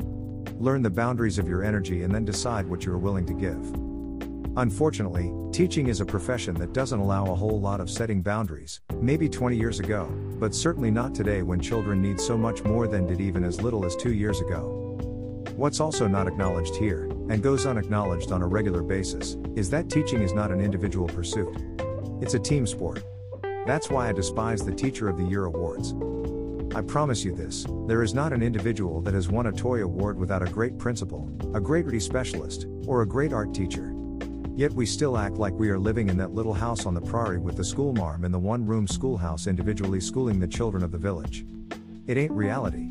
Learn 0.59 0.83
the 0.83 0.91
boundaries 0.91 1.39
of 1.39 1.47
your 1.47 1.63
energy 1.63 2.03
and 2.03 2.13
then 2.13 2.23
decide 2.23 2.67
what 2.67 2.85
you 2.85 2.93
are 2.93 2.99
willing 2.99 3.25
to 3.25 3.33
give. 3.33 4.57
Unfortunately, 4.57 5.31
teaching 5.51 5.87
is 5.87 5.99
a 5.99 6.05
profession 6.05 6.55
that 6.55 6.71
doesn't 6.71 6.99
allow 6.99 7.25
a 7.25 7.35
whole 7.35 7.59
lot 7.59 7.81
of 7.81 7.89
setting 7.89 8.21
boundaries, 8.21 8.79
maybe 9.01 9.27
20 9.27 9.57
years 9.57 9.79
ago, 9.79 10.05
but 10.39 10.55
certainly 10.55 10.89
not 10.89 11.13
today 11.13 11.41
when 11.41 11.59
children 11.59 12.01
need 12.01 12.19
so 12.19 12.37
much 12.37 12.63
more 12.63 12.87
than 12.87 13.05
did 13.05 13.19
even 13.19 13.43
as 13.43 13.61
little 13.61 13.85
as 13.85 13.95
two 13.95 14.13
years 14.13 14.39
ago. 14.39 14.77
What's 15.57 15.81
also 15.81 16.07
not 16.07 16.27
acknowledged 16.27 16.75
here, 16.75 17.03
and 17.29 17.43
goes 17.43 17.65
unacknowledged 17.65 18.31
on 18.31 18.41
a 18.41 18.47
regular 18.47 18.81
basis, 18.81 19.35
is 19.55 19.69
that 19.71 19.89
teaching 19.89 20.21
is 20.21 20.33
not 20.33 20.51
an 20.51 20.61
individual 20.61 21.07
pursuit. 21.07 21.53
It's 22.21 22.33
a 22.33 22.39
team 22.39 22.65
sport. 22.65 23.03
That's 23.67 23.89
why 23.89 24.07
I 24.07 24.13
despise 24.13 24.65
the 24.65 24.73
Teacher 24.73 25.09
of 25.09 25.17
the 25.17 25.25
Year 25.25 25.45
awards. 25.45 25.93
I 26.73 26.81
promise 26.81 27.25
you 27.25 27.35
this 27.35 27.65
there 27.87 28.03
is 28.03 28.13
not 28.13 28.31
an 28.31 28.41
individual 28.41 29.01
that 29.01 29.13
has 29.13 29.27
won 29.27 29.47
a 29.47 29.51
TOY 29.51 29.83
award 29.83 30.17
without 30.17 30.41
a 30.41 30.51
great 30.51 30.77
principal, 30.77 31.29
a 31.53 31.59
great 31.59 31.85
RD 31.85 32.01
specialist, 32.01 32.67
or 32.87 33.01
a 33.01 33.07
great 33.07 33.33
art 33.33 33.53
teacher. 33.53 33.90
Yet 34.55 34.73
we 34.73 34.85
still 34.85 35.17
act 35.17 35.37
like 35.37 35.53
we 35.53 35.69
are 35.69 35.79
living 35.79 36.09
in 36.09 36.17
that 36.17 36.33
little 36.33 36.53
house 36.53 36.85
on 36.85 36.93
the 36.93 37.01
prairie 37.01 37.39
with 37.39 37.55
the 37.55 37.63
schoolmarm 37.63 38.25
in 38.25 38.31
the 38.31 38.39
one 38.39 38.65
room 38.65 38.87
schoolhouse 38.87 39.47
individually 39.47 40.01
schooling 40.01 40.39
the 40.39 40.47
children 40.47 40.83
of 40.83 40.91
the 40.91 40.97
village. 40.97 41.45
It 42.07 42.17
ain't 42.17 42.31
reality. 42.31 42.89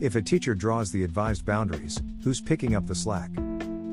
If 0.00 0.14
a 0.14 0.22
teacher 0.22 0.54
draws 0.54 0.92
the 0.92 1.02
advised 1.02 1.44
boundaries, 1.44 2.00
who's 2.22 2.40
picking 2.40 2.76
up 2.76 2.86
the 2.86 2.94
slack? 2.94 3.30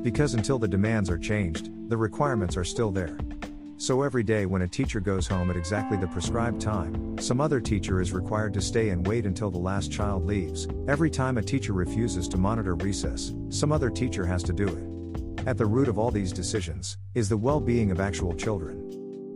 Because 0.03 0.35
until 0.35 0.59
the 0.59 0.67
demands 0.67 1.09
are 1.09 1.17
changed, 1.17 1.71
the 1.89 1.97
requirements 1.97 2.55
are 2.55 2.63
still 2.63 2.91
there. 2.91 3.17
So 3.77 4.03
every 4.03 4.23
day 4.23 4.45
when 4.45 4.61
a 4.61 4.67
teacher 4.67 4.99
goes 4.99 5.27
home 5.27 5.49
at 5.49 5.57
exactly 5.57 5.97
the 5.97 6.07
prescribed 6.07 6.61
time, 6.61 7.17
some 7.17 7.41
other 7.41 7.59
teacher 7.59 7.99
is 7.99 8.13
required 8.13 8.53
to 8.53 8.61
stay 8.61 8.89
and 8.89 9.05
wait 9.05 9.25
until 9.25 9.49
the 9.49 9.57
last 9.57 9.91
child 9.91 10.25
leaves. 10.25 10.67
Every 10.87 11.09
time 11.09 11.37
a 11.37 11.41
teacher 11.41 11.73
refuses 11.73 12.27
to 12.29 12.37
monitor 12.37 12.75
recess, 12.75 13.33
some 13.49 13.71
other 13.71 13.89
teacher 13.89 14.25
has 14.25 14.43
to 14.43 14.53
do 14.53 14.67
it. 14.67 14.94
At 15.45 15.59
the 15.59 15.65
root 15.65 15.87
of 15.87 15.99
all 15.99 16.09
these 16.09 16.33
decisions 16.33 16.97
is 17.13 17.29
the 17.29 17.37
well 17.37 17.59
being 17.59 17.91
of 17.91 17.99
actual 17.99 18.33
children. 18.33 18.81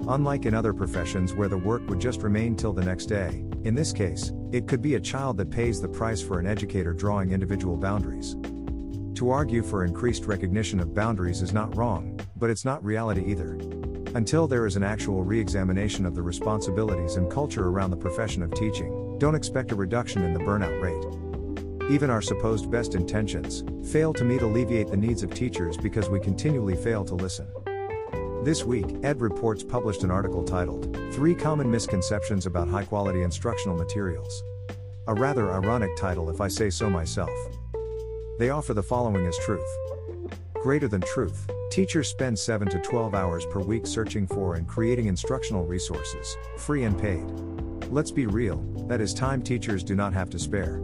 Unlike 0.08 0.48
in 0.48 0.56
other 0.56 0.74
professions 0.74 1.36
where 1.36 1.48
the 1.48 1.58
work 1.58 1.88
would 1.88 2.00
just 2.00 2.24
remain 2.24 2.56
till 2.56 2.74
the 2.74 2.84
next 2.84 3.06
day, 3.06 3.46
in 3.64 3.76
this 3.76 3.94
case, 3.94 4.32
it 4.52 4.68
could 4.68 4.82
be 4.82 4.96
a 4.96 5.00
child 5.00 5.38
that 5.38 5.52
pays 5.52 5.80
the 5.80 5.88
price 5.88 6.20
for 6.20 6.40
an 6.40 6.48
educator 6.48 6.94
drawing 6.94 7.32
individual 7.32 7.78
boundaries. 7.78 8.36
To 9.20 9.30
argue 9.30 9.62
for 9.62 9.86
increased 9.86 10.26
recognition 10.26 10.80
of 10.80 10.96
boundaries 10.96 11.44
is 11.44 11.54
not 11.54 11.76
wrong, 11.78 12.20
but 12.38 12.50
it's 12.50 12.66
not 12.66 12.84
reality 12.84 13.24
either. 13.28 13.54
Until 14.16 14.48
there 14.48 14.66
is 14.66 14.78
an 14.78 14.84
actual 14.84 15.24
re 15.24 15.40
examination 15.40 16.08
of 16.08 16.16
the 16.16 16.24
responsibilities 16.24 17.18
and 17.18 17.30
culture 17.30 17.68
around 17.68 17.92
the 17.92 17.98
profession 17.98 18.42
of 18.42 18.52
teaching, 18.56 19.20
don't 19.20 19.36
expect 19.36 19.72
a 19.72 19.76
reduction 19.76 20.24
in 20.24 20.34
the 20.34 20.40
burnout 20.40 20.82
rate. 20.82 21.29
Even 21.90 22.10
our 22.10 22.22
supposed 22.22 22.70
best 22.70 22.96
intentions 22.96 23.64
fail 23.92 24.14
to 24.14 24.24
meet 24.24 24.42
alleviate 24.42 24.90
the 24.90 24.98
needs 24.98 25.24
of 25.24 25.34
teachers 25.34 25.76
because 25.78 26.10
we 26.10 26.20
continually 26.20 26.76
fail 26.76 27.04
to 27.06 27.16
listen. 27.16 27.48
This 28.44 28.64
week, 28.64 28.86
Ed 29.04 29.20
Reports 29.22 29.64
published 29.64 30.04
an 30.04 30.12
article 30.12 30.44
titled, 30.44 30.96
Three 31.14 31.36
Common 31.36 31.70
Misconceptions 31.70 32.46
About 32.46 32.70
High 32.70 32.86
Quality 32.86 33.24
Instructional 33.24 33.78
Materials. 33.78 34.44
A 35.08 35.14
rather 35.14 35.52
ironic 35.52 35.96
title 35.98 36.30
if 36.30 36.40
I 36.40 36.48
say 36.48 36.70
so 36.70 36.90
myself. 36.90 37.32
They 38.38 38.52
offer 38.52 38.74
the 38.74 38.84
following 38.84 39.26
as 39.26 39.38
truth. 39.40 39.68
Greater 40.62 40.88
than 40.88 41.02
truth, 41.02 41.50
Teachers 41.70 42.08
spend 42.08 42.38
7 42.38 42.68
to 42.70 42.80
12 42.80 43.14
hours 43.14 43.46
per 43.46 43.60
week 43.60 43.86
searching 43.86 44.26
for 44.26 44.56
and 44.56 44.68
creating 44.68 45.06
instructional 45.06 45.66
resources, 45.66 46.36
free 46.58 46.84
and 46.84 47.00
paid. 47.00 47.24
Let's 47.92 48.10
be 48.10 48.26
real, 48.26 48.58
that 48.88 49.02
is 49.02 49.14
time 49.14 49.44
teachers 49.44 49.84
do 49.84 49.96
not 49.96 50.12
have 50.14 50.32
to 50.32 50.40
spare. 50.40 50.82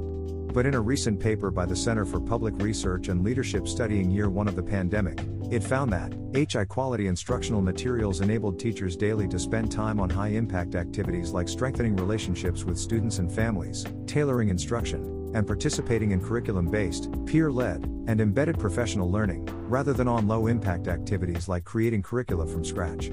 But 0.55 0.65
in 0.65 0.73
a 0.73 0.79
recent 0.79 1.19
paper 1.19 1.51
by 1.51 1.65
the 1.65 1.75
Center 1.75 2.05
for 2.05 2.21
Public 2.21 2.53
Research 2.59 3.09
and 3.09 3.25
Leadership 3.25 3.67
studying 3.67 4.09
year 4.09 4.29
one 4.29 4.47
of 4.47 4.55
the 4.55 4.63
pandemic, 4.63 5.19
it 5.51 5.61
found 5.61 5.91
that 5.91 6.13
HI 6.33 6.63
quality 6.63 7.07
instructional 7.07 7.61
materials 7.61 8.21
enabled 8.21 8.57
teachers 8.57 8.95
daily 8.95 9.27
to 9.27 9.37
spend 9.37 9.69
time 9.69 9.99
on 9.99 10.09
high 10.09 10.29
impact 10.29 10.75
activities 10.75 11.31
like 11.31 11.49
strengthening 11.49 11.97
relationships 11.97 12.63
with 12.63 12.79
students 12.79 13.19
and 13.19 13.29
families, 13.29 13.83
tailoring 14.07 14.47
instruction, 14.47 15.29
and 15.35 15.45
participating 15.45 16.11
in 16.11 16.21
curriculum 16.21 16.71
based, 16.71 17.09
peer 17.25 17.51
led, 17.51 17.83
and 18.07 18.21
embedded 18.21 18.57
professional 18.57 19.11
learning, 19.11 19.45
rather 19.67 19.91
than 19.91 20.07
on 20.07 20.25
low 20.25 20.47
impact 20.47 20.87
activities 20.87 21.49
like 21.49 21.65
creating 21.65 22.01
curricula 22.01 22.47
from 22.47 22.63
scratch. 22.63 23.11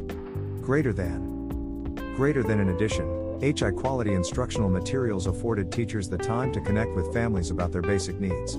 Greater 0.60 0.92
than. 0.92 1.96
Greater 2.14 2.44
than 2.44 2.60
in 2.60 2.68
addition, 2.68 3.21
HI 3.42 3.72
quality 3.72 4.14
instructional 4.14 4.70
materials 4.70 5.26
afforded 5.26 5.72
teachers 5.72 6.08
the 6.08 6.16
time 6.16 6.52
to 6.52 6.60
connect 6.60 6.94
with 6.94 7.12
families 7.12 7.50
about 7.50 7.72
their 7.72 7.82
basic 7.82 8.20
needs. 8.20 8.56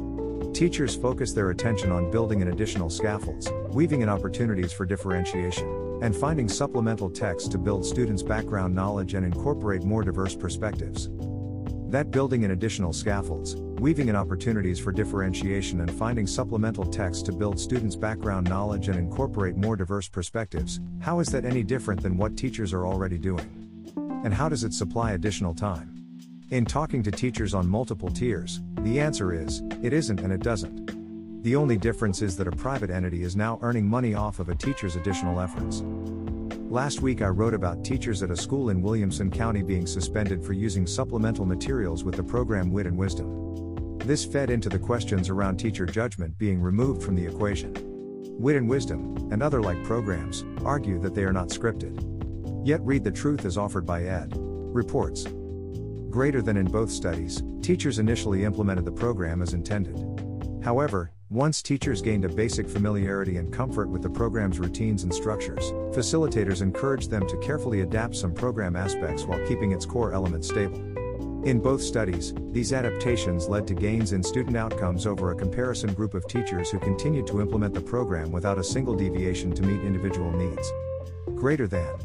Teachers 0.53 0.93
focus 0.93 1.31
their 1.31 1.51
attention 1.51 1.89
on 1.89 2.11
building 2.11 2.41
in 2.41 2.49
additional 2.49 2.89
scaffolds, 2.89 3.49
weaving 3.69 4.01
in 4.01 4.09
opportunities 4.09 4.73
for 4.73 4.85
differentiation, 4.85 5.99
and 6.01 6.13
finding 6.13 6.49
supplemental 6.49 7.09
texts 7.09 7.47
to 7.47 7.57
build 7.57 7.85
students' 7.85 8.21
background 8.21 8.75
knowledge 8.75 9.13
and 9.13 9.25
incorporate 9.25 9.83
more 9.83 10.03
diverse 10.03 10.35
perspectives. 10.35 11.09
That 11.89 12.11
building 12.11 12.43
in 12.43 12.51
additional 12.51 12.91
scaffolds, 12.91 13.55
weaving 13.55 14.09
in 14.09 14.17
opportunities 14.17 14.79
for 14.79 14.91
differentiation, 14.91 15.79
and 15.79 15.91
finding 15.91 16.27
supplemental 16.27 16.83
texts 16.83 17.23
to 17.23 17.31
build 17.31 17.57
students' 17.57 17.95
background 17.95 18.49
knowledge 18.49 18.89
and 18.89 18.99
incorporate 18.99 19.55
more 19.55 19.77
diverse 19.77 20.09
perspectives, 20.09 20.81
how 20.99 21.21
is 21.21 21.29
that 21.29 21.45
any 21.45 21.63
different 21.63 22.03
than 22.03 22.17
what 22.17 22.35
teachers 22.35 22.73
are 22.73 22.85
already 22.85 23.17
doing? 23.17 23.62
And 24.23 24.33
how 24.33 24.47
does 24.47 24.63
it 24.63 24.73
supply 24.73 25.11
additional 25.11 25.53
time? 25.53 25.89
In 26.49 26.63
talking 26.65 27.03
to 27.03 27.11
teachers 27.11 27.53
on 27.53 27.67
multiple 27.67 28.09
tiers, 28.09 28.61
the 28.79 28.99
answer 28.99 29.33
is, 29.33 29.61
it 29.81 29.91
isn't 29.91 30.21
and 30.21 30.31
it 30.31 30.41
doesn't. 30.41 31.43
The 31.43 31.57
only 31.57 31.77
difference 31.77 32.21
is 32.21 32.37
that 32.37 32.47
a 32.47 32.51
private 32.51 32.89
entity 32.89 33.23
is 33.23 33.35
now 33.35 33.59
earning 33.61 33.85
money 33.85 34.13
off 34.13 34.39
of 34.39 34.47
a 34.47 34.55
teacher's 34.55 34.95
additional 34.95 35.41
efforts. 35.41 35.83
Last 36.69 37.01
week 37.01 37.21
I 37.21 37.27
wrote 37.27 37.53
about 37.53 37.83
teachers 37.83 38.23
at 38.23 38.31
a 38.31 38.37
school 38.37 38.69
in 38.69 38.81
Williamson 38.81 39.29
County 39.29 39.61
being 39.61 39.85
suspended 39.85 40.41
for 40.41 40.53
using 40.53 40.87
supplemental 40.87 41.45
materials 41.45 42.05
with 42.05 42.15
the 42.15 42.23
program 42.23 42.71
Wit 42.71 42.87
and 42.87 42.97
Wisdom. 42.97 43.97
This 43.97 44.23
fed 44.23 44.49
into 44.49 44.69
the 44.69 44.79
questions 44.79 45.29
around 45.29 45.57
teacher 45.57 45.85
judgment 45.85 46.37
being 46.37 46.61
removed 46.61 47.03
from 47.03 47.15
the 47.15 47.25
equation. 47.25 47.73
Wit 48.39 48.55
and 48.55 48.69
Wisdom, 48.69 49.17
and 49.33 49.43
other 49.43 49.61
like 49.61 49.83
programs, 49.83 50.45
argue 50.63 50.97
that 50.99 51.13
they 51.13 51.23
are 51.25 51.33
not 51.33 51.49
scripted. 51.49 52.12
Yet 52.63 52.79
read 52.81 53.03
the 53.03 53.11
truth 53.11 53.43
as 53.43 53.57
offered 53.57 53.85
by 53.85 54.03
Ed. 54.03 54.33
Reports. 54.37 55.25
Greater 56.09 56.41
than 56.41 56.55
in 56.55 56.65
both 56.65 56.89
studies, 56.89 57.43
teachers 57.61 57.99
initially 57.99 58.45
implemented 58.45 58.85
the 58.85 58.91
program 58.91 59.41
as 59.41 59.53
intended. 59.53 59.97
However, 60.63 61.11
once 61.29 61.61
teachers 61.61 62.01
gained 62.01 62.23
a 62.23 62.29
basic 62.29 62.69
familiarity 62.69 63.35
and 63.35 63.51
comfort 63.51 63.89
with 63.89 64.01
the 64.01 64.09
program's 64.09 64.59
routines 64.59 65.03
and 65.03 65.13
structures, 65.13 65.71
facilitators 65.91 66.61
encouraged 66.61 67.09
them 67.09 67.27
to 67.27 67.37
carefully 67.39 67.81
adapt 67.81 68.15
some 68.15 68.33
program 68.33 68.77
aspects 68.77 69.25
while 69.25 69.45
keeping 69.45 69.71
its 69.73 69.85
core 69.85 70.13
elements 70.13 70.47
stable. 70.47 70.77
In 71.43 71.59
both 71.59 71.81
studies, 71.81 72.33
these 72.51 72.71
adaptations 72.71 73.49
led 73.49 73.67
to 73.67 73.73
gains 73.73 74.13
in 74.13 74.23
student 74.23 74.55
outcomes 74.55 75.05
over 75.05 75.31
a 75.31 75.35
comparison 75.35 75.93
group 75.93 76.13
of 76.13 76.25
teachers 76.27 76.69
who 76.69 76.79
continued 76.79 77.27
to 77.27 77.41
implement 77.41 77.73
the 77.73 77.81
program 77.81 78.31
without 78.31 78.57
a 78.57 78.63
single 78.63 78.95
deviation 78.95 79.53
to 79.53 79.63
meet 79.63 79.85
individual 79.85 80.31
needs. 80.31 80.71
Greater 81.35 81.67
than 81.67 81.97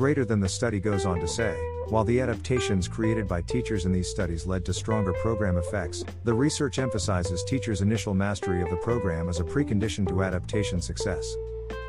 greater 0.00 0.24
than 0.24 0.40
the 0.40 0.48
study 0.48 0.80
goes 0.80 1.04
on 1.04 1.20
to 1.20 1.28
say. 1.28 1.54
While 1.88 2.04
the 2.04 2.22
adaptations 2.22 2.88
created 2.88 3.28
by 3.28 3.42
teachers 3.42 3.84
in 3.84 3.92
these 3.92 4.08
studies 4.08 4.46
led 4.46 4.64
to 4.64 4.72
stronger 4.72 5.12
program 5.12 5.58
effects, 5.58 6.02
the 6.24 6.32
research 6.32 6.78
emphasizes 6.78 7.44
teachers' 7.44 7.82
initial 7.82 8.14
mastery 8.14 8.62
of 8.62 8.70
the 8.70 8.78
program 8.78 9.28
as 9.28 9.40
a 9.40 9.44
precondition 9.44 10.08
to 10.08 10.22
adaptation 10.22 10.80
success. 10.80 11.36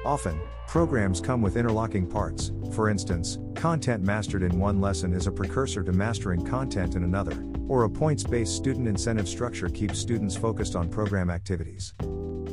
Often, 0.03 0.41
programs 0.67 1.21
come 1.21 1.41
with 1.41 1.55
interlocking 1.55 2.05
parts, 2.05 2.51
for 2.73 2.89
instance, 2.89 3.39
content 3.55 4.03
mastered 4.03 4.43
in 4.43 4.59
one 4.59 4.81
lesson 4.81 5.13
is 5.13 5.27
a 5.27 5.31
precursor 5.31 5.81
to 5.81 5.93
mastering 5.93 6.45
content 6.45 6.95
in 6.95 7.05
another, 7.05 7.45
or 7.69 7.85
a 7.85 7.89
points 7.89 8.25
based 8.25 8.57
student 8.57 8.89
incentive 8.89 9.29
structure 9.29 9.69
keeps 9.69 9.97
students 9.97 10.35
focused 10.35 10.75
on 10.75 10.89
program 10.89 11.29
activities. 11.29 11.93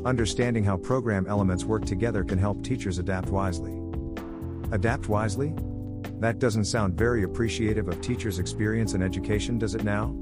Understanding 0.05 0.63
how 0.63 0.77
program 0.77 1.27
elements 1.27 1.65
work 1.65 1.83
together 1.83 2.23
can 2.23 2.37
help 2.39 2.63
teachers 2.63 2.97
adapt 2.97 3.27
wisely. 3.27 3.78
Adapt 4.71 5.09
wisely? 5.09 5.53
That 6.19 6.37
doesn't 6.37 6.65
sound 6.65 6.93
very 6.95 7.23
appreciative 7.23 7.87
of 7.87 8.01
teachers' 8.01 8.37
experience 8.37 8.93
and 8.93 9.03
education, 9.03 9.57
does 9.57 9.73
it 9.73 9.83
now? 9.83 10.13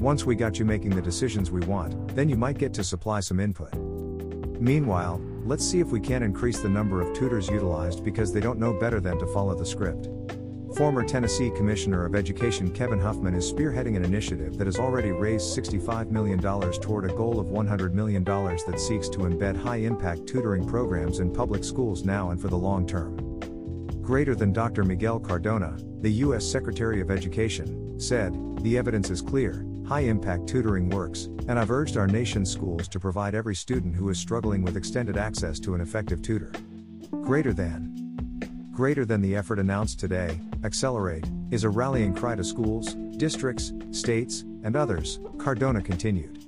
Once 0.00 0.24
we 0.24 0.34
got 0.34 0.58
you 0.58 0.64
making 0.64 0.90
the 0.90 1.02
decisions 1.02 1.50
we 1.50 1.60
want, 1.60 2.14
then 2.16 2.28
you 2.28 2.36
might 2.36 2.58
get 2.58 2.74
to 2.74 2.82
supply 2.82 3.20
some 3.20 3.38
input. 3.38 3.72
Meanwhile, 4.60 5.20
let's 5.44 5.64
see 5.64 5.78
if 5.78 5.88
we 5.88 6.00
can 6.00 6.24
increase 6.24 6.58
the 6.58 6.68
number 6.68 7.00
of 7.00 7.16
tutors 7.16 7.48
utilized 7.48 8.04
because 8.04 8.32
they 8.32 8.40
don't 8.40 8.58
know 8.58 8.72
better 8.72 9.00
than 9.00 9.18
to 9.18 9.26
follow 9.28 9.54
the 9.54 9.64
script. 9.64 10.08
Former 10.76 11.04
Tennessee 11.04 11.50
Commissioner 11.50 12.04
of 12.04 12.16
Education 12.16 12.68
Kevin 12.72 12.98
Huffman 12.98 13.34
is 13.34 13.52
spearheading 13.52 13.96
an 13.96 14.04
initiative 14.04 14.58
that 14.58 14.66
has 14.66 14.78
already 14.78 15.12
raised 15.12 15.56
$65 15.56 16.10
million 16.10 16.40
toward 16.40 17.04
a 17.04 17.14
goal 17.14 17.38
of 17.38 17.46
$100 17.46 17.92
million 17.92 18.24
that 18.24 18.80
seeks 18.80 19.08
to 19.10 19.18
embed 19.18 19.56
high 19.56 19.76
impact 19.76 20.26
tutoring 20.26 20.66
programs 20.66 21.20
in 21.20 21.32
public 21.32 21.62
schools 21.62 22.04
now 22.04 22.30
and 22.30 22.40
for 22.40 22.48
the 22.48 22.56
long 22.56 22.88
term 22.88 23.33
greater 24.04 24.34
than 24.34 24.52
Dr. 24.52 24.84
Miguel 24.84 25.18
Cardona, 25.18 25.78
the 26.02 26.12
U.S. 26.12 26.44
Secretary 26.44 27.00
of 27.00 27.10
Education, 27.10 27.98
said, 27.98 28.34
The 28.62 28.76
evidence 28.76 29.08
is 29.08 29.22
clear, 29.22 29.64
high 29.88 30.00
impact 30.02 30.46
tutoring 30.46 30.90
works, 30.90 31.24
and 31.48 31.58
I've 31.58 31.70
urged 31.70 31.96
our 31.96 32.06
nation's 32.06 32.52
schools 32.52 32.86
to 32.88 33.00
provide 33.00 33.34
every 33.34 33.54
student 33.54 33.96
who 33.96 34.10
is 34.10 34.18
struggling 34.18 34.62
with 34.62 34.76
extended 34.76 35.16
access 35.16 35.58
to 35.60 35.74
an 35.74 35.80
effective 35.80 36.20
tutor. 36.20 36.52
Greater 37.22 37.54
than. 37.54 37.92
Greater 38.72 39.06
than 39.06 39.22
the 39.22 39.34
effort 39.34 39.58
announced 39.58 39.98
today, 40.00 40.38
Accelerate, 40.64 41.30
is 41.50 41.64
a 41.64 41.70
rallying 41.70 42.14
cry 42.14 42.34
to 42.34 42.44
schools, 42.44 42.94
districts, 43.16 43.72
states, 43.90 44.42
and 44.64 44.76
others, 44.76 45.18
Cardona 45.38 45.80
continued. 45.80 46.43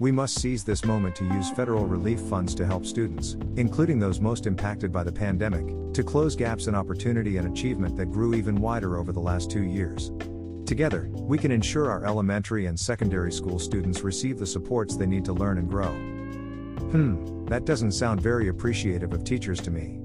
We 0.00 0.12
must 0.12 0.40
seize 0.40 0.62
this 0.62 0.84
moment 0.84 1.16
to 1.16 1.24
use 1.24 1.50
federal 1.50 1.84
relief 1.84 2.20
funds 2.20 2.54
to 2.54 2.66
help 2.66 2.86
students, 2.86 3.36
including 3.56 3.98
those 3.98 4.20
most 4.20 4.46
impacted 4.46 4.92
by 4.92 5.02
the 5.02 5.10
pandemic, 5.10 5.92
to 5.92 6.04
close 6.04 6.36
gaps 6.36 6.68
in 6.68 6.76
opportunity 6.76 7.36
and 7.36 7.48
achievement 7.48 7.96
that 7.96 8.12
grew 8.12 8.34
even 8.34 8.60
wider 8.60 8.96
over 8.96 9.10
the 9.10 9.18
last 9.18 9.50
two 9.50 9.64
years. 9.64 10.12
Together, 10.66 11.08
we 11.14 11.36
can 11.36 11.50
ensure 11.50 11.90
our 11.90 12.04
elementary 12.04 12.66
and 12.66 12.78
secondary 12.78 13.32
school 13.32 13.58
students 13.58 14.02
receive 14.02 14.38
the 14.38 14.46
supports 14.46 14.96
they 14.96 15.06
need 15.06 15.24
to 15.24 15.32
learn 15.32 15.58
and 15.58 15.68
grow. 15.68 15.90
Hmm, 16.92 17.44
that 17.46 17.64
doesn't 17.64 17.90
sound 17.90 18.20
very 18.20 18.48
appreciative 18.48 19.12
of 19.12 19.24
teachers 19.24 19.58
to 19.62 19.72
me. 19.72 19.98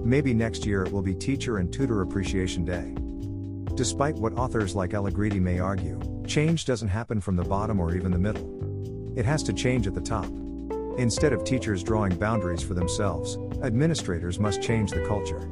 Maybe 0.00 0.34
next 0.34 0.66
year 0.66 0.82
it 0.82 0.90
will 0.90 1.02
be 1.02 1.14
Teacher 1.14 1.58
and 1.58 1.72
Tutor 1.72 2.02
Appreciation 2.02 2.64
Day. 2.64 2.92
Despite 3.76 4.16
what 4.16 4.32
authors 4.32 4.74
like 4.74 4.94
Allegretti 4.94 5.38
may 5.38 5.60
argue, 5.60 6.00
change 6.26 6.64
doesn't 6.64 6.88
happen 6.88 7.20
from 7.20 7.36
the 7.36 7.44
bottom 7.44 7.78
or 7.78 7.94
even 7.94 8.10
the 8.10 8.18
middle. 8.18 8.57
It 9.18 9.26
has 9.26 9.42
to 9.42 9.52
change 9.52 9.88
at 9.88 9.96
the 9.96 10.00
top. 10.00 10.26
Instead 10.96 11.32
of 11.32 11.42
teachers 11.42 11.82
drawing 11.82 12.14
boundaries 12.14 12.62
for 12.62 12.74
themselves, 12.74 13.36
administrators 13.64 14.38
must 14.38 14.62
change 14.62 14.92
the 14.92 15.04
culture. 15.08 15.50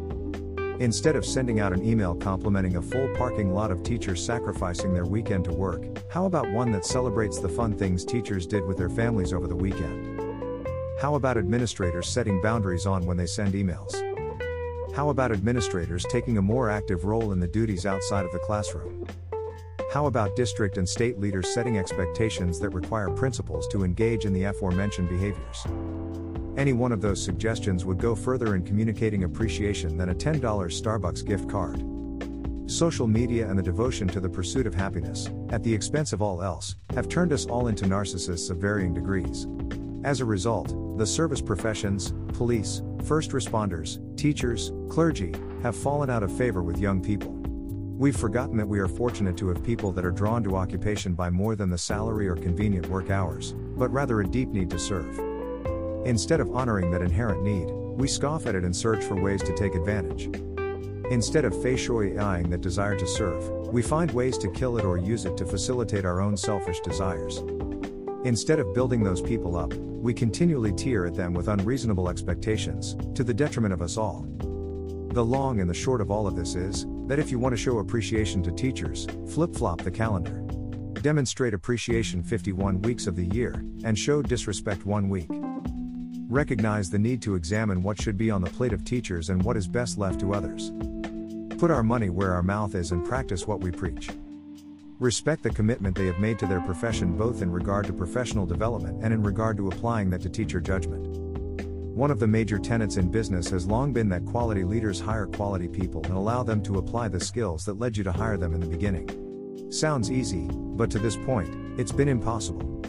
Instead 0.78 1.16
of 1.16 1.26
sending 1.26 1.58
out 1.58 1.72
an 1.72 1.84
email 1.84 2.14
complimenting 2.14 2.76
a 2.76 2.82
full 2.82 3.12
parking 3.16 3.52
lot 3.52 3.72
of 3.72 3.82
teachers 3.82 4.24
sacrificing 4.24 4.94
their 4.94 5.04
weekend 5.04 5.46
to 5.46 5.52
work, 5.52 5.82
how 6.08 6.26
about 6.26 6.48
one 6.52 6.70
that 6.70 6.84
celebrates 6.84 7.40
the 7.40 7.48
fun 7.48 7.76
things 7.76 8.04
teachers 8.04 8.46
did 8.46 8.64
with 8.64 8.78
their 8.78 8.88
families 8.88 9.32
over 9.32 9.48
the 9.48 9.56
weekend? 9.56 10.64
How 11.00 11.16
about 11.16 11.36
administrators 11.36 12.06
setting 12.06 12.40
boundaries 12.40 12.86
on 12.86 13.04
when 13.04 13.16
they 13.16 13.26
send 13.26 13.54
emails? 13.54 13.94
How 14.94 15.08
about 15.08 15.32
administrators 15.32 16.06
taking 16.08 16.38
a 16.38 16.42
more 16.42 16.70
active 16.70 17.04
role 17.04 17.32
in 17.32 17.40
the 17.40 17.48
duties 17.48 17.84
outside 17.84 18.24
of 18.24 18.30
the 18.30 18.38
classroom? 18.38 19.04
How 19.96 20.04
about 20.04 20.36
district 20.36 20.76
and 20.76 20.86
state 20.86 21.18
leaders 21.18 21.54
setting 21.54 21.78
expectations 21.78 22.58
that 22.58 22.68
require 22.68 23.08
principals 23.08 23.66
to 23.68 23.82
engage 23.82 24.26
in 24.26 24.34
the 24.34 24.44
aforementioned 24.44 25.08
behaviors? 25.08 25.66
Any 26.58 26.74
one 26.74 26.92
of 26.92 27.00
those 27.00 27.24
suggestions 27.24 27.86
would 27.86 27.96
go 27.96 28.14
further 28.14 28.54
in 28.56 28.62
communicating 28.62 29.24
appreciation 29.24 29.96
than 29.96 30.10
a 30.10 30.14
$10 30.14 30.38
Starbucks 30.38 31.24
gift 31.24 31.48
card. 31.48 31.82
Social 32.70 33.06
media 33.06 33.48
and 33.48 33.58
the 33.58 33.62
devotion 33.62 34.06
to 34.08 34.20
the 34.20 34.28
pursuit 34.28 34.66
of 34.66 34.74
happiness, 34.74 35.30
at 35.48 35.62
the 35.62 35.72
expense 35.72 36.12
of 36.12 36.20
all 36.20 36.42
else, 36.42 36.76
have 36.92 37.08
turned 37.08 37.32
us 37.32 37.46
all 37.46 37.68
into 37.68 37.86
narcissists 37.86 38.50
of 38.50 38.58
varying 38.58 38.92
degrees. 38.92 39.46
As 40.04 40.20
a 40.20 40.26
result, 40.26 40.98
the 40.98 41.06
service 41.06 41.40
professions, 41.40 42.12
police, 42.34 42.82
first 43.04 43.30
responders, 43.30 43.98
teachers, 44.18 44.72
clergy, 44.90 45.34
have 45.62 45.74
fallen 45.74 46.10
out 46.10 46.22
of 46.22 46.36
favor 46.36 46.62
with 46.62 46.76
young 46.78 47.00
people. 47.00 47.35
We've 47.98 48.14
forgotten 48.14 48.58
that 48.58 48.68
we 48.68 48.78
are 48.78 48.88
fortunate 48.88 49.38
to 49.38 49.48
have 49.48 49.64
people 49.64 49.90
that 49.92 50.04
are 50.04 50.10
drawn 50.10 50.44
to 50.44 50.54
occupation 50.54 51.14
by 51.14 51.30
more 51.30 51.56
than 51.56 51.70
the 51.70 51.78
salary 51.78 52.28
or 52.28 52.36
convenient 52.36 52.86
work 52.88 53.08
hours, 53.10 53.54
but 53.74 53.90
rather 53.90 54.20
a 54.20 54.26
deep 54.26 54.50
need 54.50 54.68
to 54.70 54.78
serve. 54.78 55.18
Instead 56.04 56.40
of 56.40 56.54
honoring 56.54 56.90
that 56.90 57.00
inherent 57.00 57.42
need, 57.42 57.70
We 57.96 58.06
scoff 58.06 58.46
at 58.46 58.54
it 58.54 58.62
and 58.62 58.76
search 58.76 59.02
for 59.02 59.18
ways 59.18 59.42
to 59.42 59.54
take 59.54 59.74
advantage. 59.74 60.26
Instead 61.10 61.46
of 61.46 61.62
fei 61.62 61.74
shuiing 61.74 62.50
that 62.50 62.60
desire 62.60 62.94
to 62.94 63.06
serve, 63.06 63.48
we 63.68 63.80
find 63.80 64.10
ways 64.10 64.36
to 64.38 64.50
kill 64.50 64.76
it 64.76 64.84
or 64.84 64.98
use 64.98 65.24
it 65.24 65.34
to 65.38 65.46
facilitate 65.46 66.04
our 66.04 66.20
own 66.20 66.36
selfish 66.36 66.80
desires. 66.80 67.38
Instead 68.24 68.58
of 68.58 68.74
building 68.74 69.02
those 69.02 69.22
people 69.22 69.56
up, 69.56 69.72
we 69.72 70.12
continually 70.12 70.72
tear 70.72 71.06
at 71.06 71.14
them 71.14 71.32
with 71.32 71.48
unreasonable 71.48 72.10
expectations, 72.10 72.96
to 73.14 73.24
the 73.24 73.32
detriment 73.32 73.72
of 73.72 73.80
us 73.80 73.96
all. 73.96 74.26
The 75.12 75.24
long 75.24 75.60
and 75.60 75.70
the 75.70 75.74
short 75.74 76.02
of 76.02 76.10
all 76.10 76.26
of 76.26 76.36
this 76.36 76.54
is 76.54 76.84
that 77.06 77.18
if 77.18 77.30
you 77.30 77.38
want 77.38 77.52
to 77.52 77.56
show 77.56 77.78
appreciation 77.78 78.42
to 78.42 78.52
teachers, 78.52 79.06
flip 79.28 79.54
flop 79.54 79.80
the 79.80 79.90
calendar. 79.90 80.42
Demonstrate 81.00 81.54
appreciation 81.54 82.22
51 82.22 82.82
weeks 82.82 83.06
of 83.06 83.16
the 83.16 83.26
year, 83.26 83.64
and 83.84 83.98
show 83.98 84.22
disrespect 84.22 84.84
one 84.86 85.08
week. 85.08 85.28
Recognize 86.28 86.90
the 86.90 86.98
need 86.98 87.22
to 87.22 87.36
examine 87.36 87.82
what 87.82 88.00
should 88.00 88.16
be 88.16 88.30
on 88.30 88.42
the 88.42 88.50
plate 88.50 88.72
of 88.72 88.84
teachers 88.84 89.30
and 89.30 89.42
what 89.42 89.56
is 89.56 89.68
best 89.68 89.98
left 89.98 90.18
to 90.20 90.34
others. 90.34 90.72
Put 91.58 91.70
our 91.70 91.84
money 91.84 92.10
where 92.10 92.34
our 92.34 92.42
mouth 92.42 92.74
is 92.74 92.90
and 92.90 93.06
practice 93.06 93.46
what 93.46 93.60
we 93.60 93.70
preach. 93.70 94.10
Respect 94.98 95.42
the 95.42 95.50
commitment 95.50 95.94
they 95.94 96.06
have 96.06 96.18
made 96.18 96.38
to 96.40 96.46
their 96.46 96.60
profession 96.60 97.16
both 97.16 97.42
in 97.42 97.52
regard 97.52 97.86
to 97.86 97.92
professional 97.92 98.46
development 98.46 99.04
and 99.04 99.14
in 99.14 99.22
regard 99.22 99.56
to 99.58 99.68
applying 99.68 100.10
that 100.10 100.22
to 100.22 100.28
teacher 100.28 100.60
judgment. 100.60 101.25
One 101.96 102.10
of 102.10 102.18
the 102.18 102.26
major 102.26 102.58
tenets 102.58 102.98
in 102.98 103.10
business 103.10 103.48
has 103.48 103.66
long 103.66 103.94
been 103.94 104.10
that 104.10 104.26
quality 104.26 104.64
leaders 104.64 105.00
hire 105.00 105.24
quality 105.26 105.66
people 105.66 106.04
and 106.04 106.12
allow 106.12 106.42
them 106.42 106.62
to 106.64 106.76
apply 106.76 107.08
the 107.08 107.18
skills 107.18 107.64
that 107.64 107.78
led 107.78 107.96
you 107.96 108.04
to 108.04 108.12
hire 108.12 108.36
them 108.36 108.52
in 108.52 108.60
the 108.60 108.66
beginning. 108.66 109.72
Sounds 109.72 110.10
easy, 110.10 110.46
but 110.52 110.90
to 110.90 110.98
this 110.98 111.16
point, 111.16 111.80
it's 111.80 111.92
been 111.92 112.10
impossible. 112.10 112.82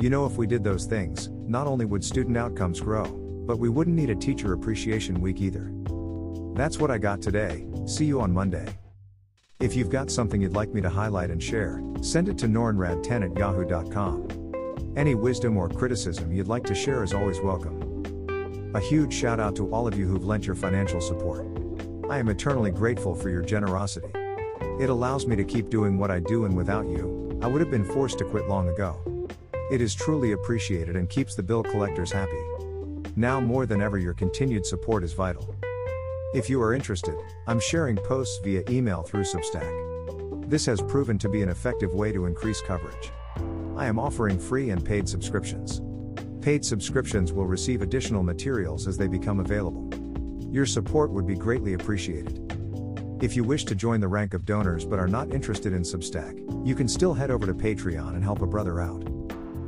You 0.00 0.10
know, 0.10 0.26
if 0.26 0.38
we 0.38 0.48
did 0.48 0.64
those 0.64 0.86
things, 0.86 1.28
not 1.46 1.68
only 1.68 1.84
would 1.84 2.02
student 2.02 2.36
outcomes 2.36 2.80
grow, 2.80 3.04
but 3.46 3.60
we 3.60 3.68
wouldn't 3.68 3.94
need 3.94 4.10
a 4.10 4.16
Teacher 4.16 4.54
Appreciation 4.54 5.20
Week 5.20 5.40
either. 5.40 5.70
That's 6.56 6.80
what 6.80 6.90
I 6.90 6.98
got 6.98 7.22
today, 7.22 7.64
see 7.86 8.06
you 8.06 8.20
on 8.20 8.32
Monday. 8.32 8.66
If 9.60 9.76
you've 9.76 9.88
got 9.88 10.10
something 10.10 10.42
you'd 10.42 10.56
like 10.56 10.74
me 10.74 10.80
to 10.80 10.90
highlight 10.90 11.30
and 11.30 11.40
share, 11.40 11.80
send 12.00 12.28
it 12.28 12.38
to 12.38 12.48
norinrad10 12.48 13.30
at 13.30 13.38
yahoo.com. 13.38 14.94
Any 14.96 15.14
wisdom 15.14 15.56
or 15.56 15.68
criticism 15.68 16.32
you'd 16.32 16.48
like 16.48 16.64
to 16.64 16.74
share 16.74 17.04
is 17.04 17.14
always 17.14 17.38
welcome. 17.38 17.91
A 18.74 18.80
huge 18.80 19.12
shout 19.12 19.38
out 19.38 19.54
to 19.56 19.70
all 19.70 19.86
of 19.86 19.98
you 19.98 20.06
who've 20.06 20.24
lent 20.24 20.46
your 20.46 20.54
financial 20.54 21.02
support. 21.02 21.46
I 22.08 22.16
am 22.16 22.30
eternally 22.30 22.70
grateful 22.70 23.14
for 23.14 23.28
your 23.28 23.42
generosity. 23.42 24.08
It 24.80 24.88
allows 24.88 25.26
me 25.26 25.36
to 25.36 25.44
keep 25.44 25.68
doing 25.68 25.98
what 25.98 26.10
I 26.10 26.20
do, 26.20 26.46
and 26.46 26.56
without 26.56 26.86
you, 26.86 27.38
I 27.42 27.48
would 27.48 27.60
have 27.60 27.70
been 27.70 27.84
forced 27.84 28.16
to 28.18 28.24
quit 28.24 28.48
long 28.48 28.70
ago. 28.70 29.28
It 29.70 29.82
is 29.82 29.94
truly 29.94 30.32
appreciated 30.32 30.96
and 30.96 31.10
keeps 31.10 31.34
the 31.34 31.42
bill 31.42 31.62
collectors 31.62 32.10
happy. 32.10 32.42
Now 33.14 33.40
more 33.40 33.66
than 33.66 33.82
ever, 33.82 33.98
your 33.98 34.14
continued 34.14 34.64
support 34.64 35.04
is 35.04 35.12
vital. 35.12 35.54
If 36.32 36.48
you 36.48 36.62
are 36.62 36.72
interested, 36.72 37.14
I'm 37.46 37.60
sharing 37.60 37.96
posts 37.96 38.40
via 38.42 38.62
email 38.70 39.02
through 39.02 39.24
Substack. 39.24 40.48
This 40.48 40.64
has 40.64 40.80
proven 40.80 41.18
to 41.18 41.28
be 41.28 41.42
an 41.42 41.50
effective 41.50 41.92
way 41.92 42.10
to 42.12 42.24
increase 42.24 42.62
coverage. 42.62 43.12
I 43.76 43.84
am 43.84 43.98
offering 43.98 44.38
free 44.38 44.70
and 44.70 44.82
paid 44.82 45.06
subscriptions. 45.06 45.82
Paid 46.42 46.64
subscriptions 46.64 47.32
will 47.32 47.46
receive 47.46 47.82
additional 47.82 48.24
materials 48.24 48.88
as 48.88 48.98
they 48.98 49.06
become 49.06 49.38
available. 49.38 49.88
Your 50.52 50.66
support 50.66 51.12
would 51.12 51.24
be 51.24 51.36
greatly 51.36 51.74
appreciated. 51.74 52.40
If 53.22 53.36
you 53.36 53.44
wish 53.44 53.64
to 53.66 53.76
join 53.76 54.00
the 54.00 54.08
rank 54.08 54.34
of 54.34 54.44
donors 54.44 54.84
but 54.84 54.98
are 54.98 55.06
not 55.06 55.32
interested 55.32 55.72
in 55.72 55.82
Substack, 55.82 56.66
you 56.66 56.74
can 56.74 56.88
still 56.88 57.14
head 57.14 57.30
over 57.30 57.46
to 57.46 57.54
Patreon 57.54 58.14
and 58.14 58.24
help 58.24 58.42
a 58.42 58.46
brother 58.48 58.80
out. 58.80 59.08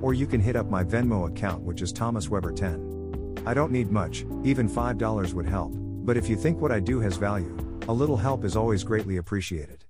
Or 0.02 0.14
you 0.14 0.26
can 0.26 0.40
hit 0.40 0.56
up 0.56 0.68
my 0.68 0.82
Venmo 0.82 1.30
account, 1.30 1.62
which 1.62 1.80
is 1.80 1.92
Thomas 1.92 2.28
Weber 2.28 2.50
10. 2.50 3.44
I 3.46 3.54
don't 3.54 3.70
need 3.70 3.92
much, 3.92 4.26
even 4.42 4.68
$5 4.68 5.32
would 5.32 5.46
help, 5.46 5.70
but 5.76 6.16
if 6.16 6.28
you 6.28 6.34
think 6.34 6.60
what 6.60 6.72
I 6.72 6.80
do 6.80 6.98
has 6.98 7.16
value, 7.16 7.56
a 7.86 7.92
little 7.92 8.16
help 8.16 8.44
is 8.44 8.56
always 8.56 8.82
greatly 8.82 9.18
appreciated. 9.18 9.84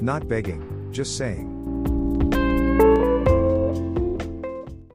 Not 0.00 0.28
begging, 0.28 0.88
just 0.92 1.18
saying. 1.18 1.50